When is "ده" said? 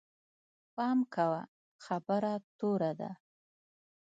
2.99-3.11